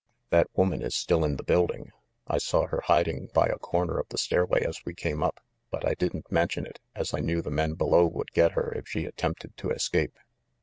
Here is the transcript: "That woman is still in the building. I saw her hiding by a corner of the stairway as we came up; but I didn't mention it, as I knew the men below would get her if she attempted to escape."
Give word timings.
"That 0.31 0.47
woman 0.57 0.81
is 0.81 0.95
still 0.95 1.23
in 1.23 1.35
the 1.35 1.43
building. 1.43 1.91
I 2.25 2.39
saw 2.39 2.65
her 2.65 2.81
hiding 2.85 3.29
by 3.35 3.45
a 3.45 3.59
corner 3.59 3.99
of 3.99 4.07
the 4.09 4.17
stairway 4.17 4.65
as 4.65 4.83
we 4.83 4.95
came 4.95 5.21
up; 5.21 5.39
but 5.69 5.87
I 5.87 5.93
didn't 5.93 6.31
mention 6.31 6.65
it, 6.65 6.79
as 6.95 7.13
I 7.13 7.19
knew 7.19 7.43
the 7.43 7.51
men 7.51 7.73
below 7.75 8.07
would 8.07 8.31
get 8.31 8.53
her 8.53 8.73
if 8.75 8.87
she 8.87 9.05
attempted 9.05 9.55
to 9.57 9.69
escape." 9.69 10.17